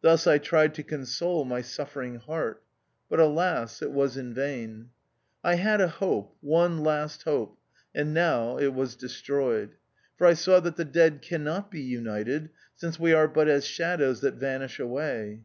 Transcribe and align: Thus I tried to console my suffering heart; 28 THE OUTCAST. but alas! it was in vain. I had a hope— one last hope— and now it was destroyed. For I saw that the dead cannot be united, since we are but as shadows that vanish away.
Thus 0.00 0.26
I 0.26 0.38
tried 0.38 0.74
to 0.74 0.82
console 0.82 1.44
my 1.44 1.60
suffering 1.60 2.16
heart; 2.16 2.64
28 2.64 2.64
THE 2.64 2.64
OUTCAST. 2.64 3.10
but 3.10 3.20
alas! 3.20 3.82
it 3.82 3.92
was 3.92 4.16
in 4.16 4.34
vain. 4.34 4.90
I 5.44 5.54
had 5.54 5.80
a 5.80 5.86
hope— 5.86 6.34
one 6.40 6.78
last 6.82 7.22
hope— 7.22 7.56
and 7.94 8.12
now 8.12 8.58
it 8.58 8.74
was 8.74 8.96
destroyed. 8.96 9.76
For 10.18 10.26
I 10.26 10.32
saw 10.34 10.58
that 10.58 10.74
the 10.74 10.84
dead 10.84 11.22
cannot 11.22 11.70
be 11.70 11.80
united, 11.80 12.50
since 12.74 12.98
we 12.98 13.12
are 13.12 13.28
but 13.28 13.46
as 13.46 13.64
shadows 13.64 14.20
that 14.22 14.34
vanish 14.34 14.80
away. 14.80 15.44